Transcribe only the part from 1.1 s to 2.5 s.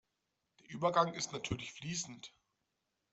ist natürlich fließend.